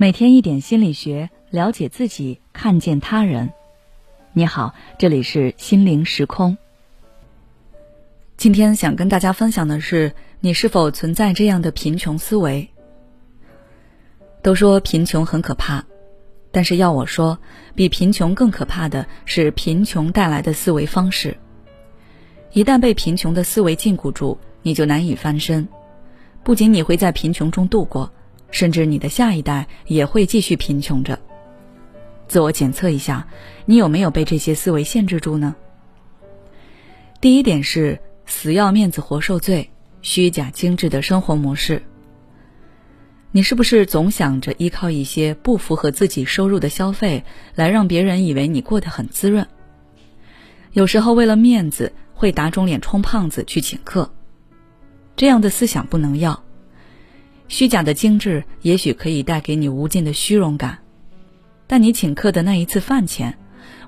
[0.00, 3.52] 每天一点心理学，了解自己，看见他人。
[4.32, 6.56] 你好，这里是心灵时空。
[8.38, 12.66] 今天想跟大家分享的是，你是否存在这样的贫穷思维？
[14.40, 15.84] 都说贫穷很可怕，
[16.50, 17.38] 但是要我说，
[17.74, 21.36] 比贫穷更可怕的是贫穷带来的思维方式。
[22.54, 25.68] 一旦被贫穷的思维禁锢住，你就难以翻身。
[26.42, 28.10] 不仅你会在贫穷中度过。
[28.50, 31.18] 甚至你的下一代也会继续贫穷着。
[32.28, 33.26] 自我检测一下，
[33.66, 35.56] 你有没有被这些思维限制住呢？
[37.20, 41.82] 第一点是死要面子活受罪、虚假精致的生活模式。
[43.32, 47.24] 你是不是总想着依靠一些不符合自己收入的消费，
[47.54, 49.46] 来让别人以为你过得很滋润？
[50.72, 54.12] 有时候为了面子，会打肿脸充胖子去请客，
[55.16, 56.42] 这样的思想不能要。
[57.50, 60.78] 虚假的精致也许可以带给你无尽的虚荣感，
[61.66, 63.36] 但你请客的那一次饭钱，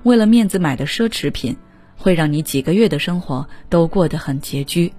[0.03, 1.55] 为了面子买的奢侈品，
[1.95, 4.91] 会让你几个月的生活都过得很拮据。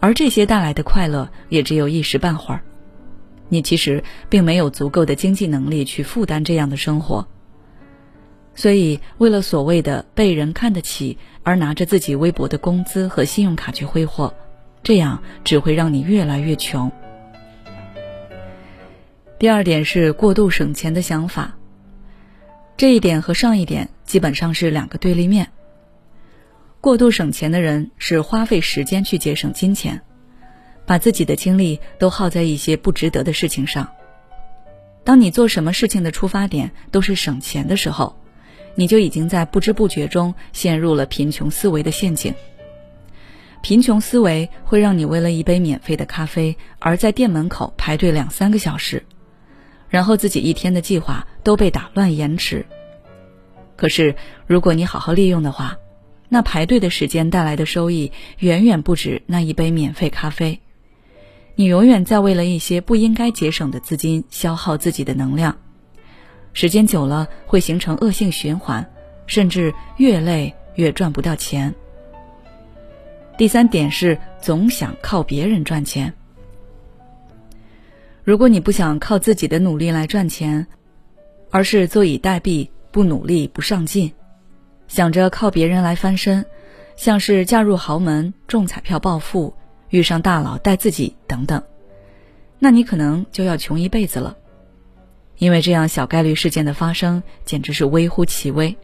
[0.00, 2.60] 而这些带来的快乐也只有一时半会儿，
[3.48, 7.24] 你其实并没有足够的经济能力去负担这样的生活。
[8.56, 14.34] 所以，为了所谓的被人看得起而拿着自己微薄的工资和信用卡去挥霍，
[14.82, 16.90] 这样只会让你越来越穷。
[19.38, 21.54] 第二点是过度省钱的想法，
[22.74, 25.46] 这一点和上一点基本上是两个对立面。
[26.80, 30.00] 过度省钱的人是花费时间去节省金钱，
[30.86, 33.86] 把自己的精力都耗在一些不值得的事情上。
[35.04, 38.18] 当你做什么事情的出发点都是省钱的时候，
[38.74, 42.34] 你就已经在不知不觉中陷入了贫穷思维的陷阱。
[43.60, 49.04] 贫穷思维会让你为了一杯免费的咖啡而在店门口排队两三个小时。
[49.96, 52.66] 然后自己一天的计划都被打乱延迟。
[53.76, 54.14] 可是，
[54.46, 55.78] 如果你好好利用的话，
[56.28, 60.60] 那排队的时间带来的收益远远不止那一杯免费咖啡。
[61.54, 65.56] 你永远在为了一些不应该节省的资金消耗自己的能量，
[66.52, 68.86] 时间久了会形成恶性循环，
[69.26, 71.74] 甚至越累越赚不到钱。
[73.38, 76.12] 第三点是总想靠别人赚钱。
[78.26, 80.66] 如果你不想靠自己的努力来赚钱，
[81.52, 84.12] 而是坐以待毙、不努力、不上进，
[84.88, 86.44] 想着靠别人来翻身，
[86.96, 89.54] 像是嫁入豪门、中彩票暴富、
[89.90, 91.62] 遇上大佬带自己等等，
[92.58, 94.36] 那你可能就要穷一辈子了。
[95.38, 98.76] 因为这样小概率事件的发生简直是微乎其微。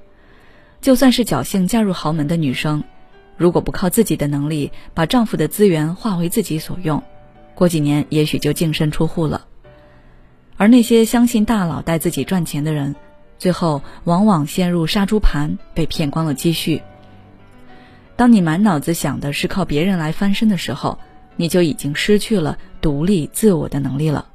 [0.81, 2.85] 就算是侥幸嫁入豪门的女生，
[3.37, 7.03] 如果不靠自己的能力把丈夫的资源化为自己所用，
[7.55, 9.47] 过几年也许就净身出户了，
[10.57, 12.97] 而那些相信大佬带自己赚钱的人，
[13.39, 16.83] 最后往往陷入杀猪盘，被骗光了积蓄。
[18.17, 20.99] 当你满脑子想的是靠别人来翻身的时候，
[21.37, 24.27] 你就已经失去了独立自我的能力了。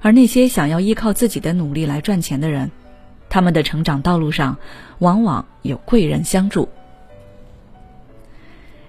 [0.00, 2.70] 而那些想要依靠自己的努力来赚钱的人，
[3.28, 4.58] 他们的成长道路上
[4.98, 6.68] 往往有贵人相助。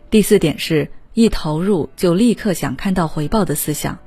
[0.10, 0.92] 第四点是。
[1.14, 3.98] 一投入就立刻想看到回报的思想，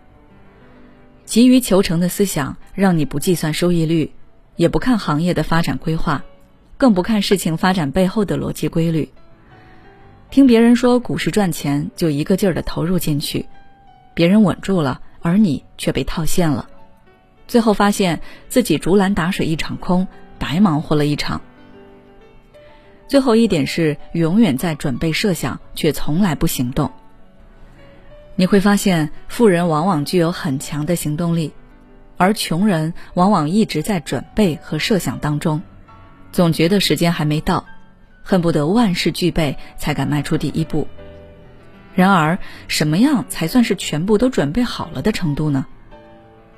[1.24, 4.12] 急于求成的思想，让你不计算收益率，
[4.56, 6.24] 也不看行业的发展规划，
[6.76, 9.10] 更不看事情发展背后的逻辑规律。
[10.30, 13.46] 听别人说股市赚钱，就一个劲儿的投入进去，
[14.14, 16.70] 别人稳住了，而你却被套现了，
[17.46, 20.06] 最后发现自己竹篮打水一场空，
[20.38, 21.42] 白忙活了一场。
[23.12, 26.90] 最后一点是永远在准备设想，却从来不行动。
[28.36, 31.52] 你会发现，富人往往具有很强的行动力，
[32.16, 35.60] 而穷人往往一直在准备和设想当中，
[36.32, 37.66] 总觉得时间还没到，
[38.22, 40.88] 恨不得万事俱备才敢迈出第一步。
[41.94, 45.66] 然而，什么样才算是全部都准备好了的程度呢？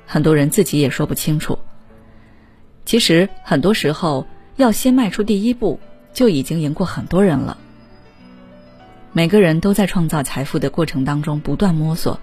[0.05, 1.59] 很多人自己也说不清楚。
[2.85, 4.25] 其实，很多时候
[4.55, 5.81] 要先迈出第一步，
[6.15, 7.57] 就已经赢过很多人了。
[9.11, 12.19] 每个人都在创造财富的过程当中不断摸索，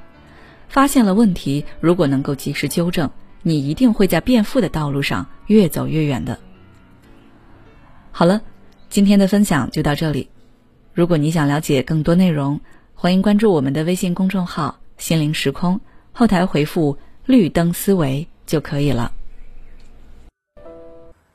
[0.68, 3.10] 发现了问题，如果能够及时纠正，
[3.42, 6.38] 你一定会在变富的道路上越走越远的。
[8.10, 8.42] 好了，
[8.88, 10.28] 今天的分享就到这里。
[10.92, 12.60] 如果你想了解更多内容，
[12.94, 15.80] 欢迎关注我们的微信公众号“心灵时空”，
[16.12, 19.12] 后台回复“绿灯思维”就可以了。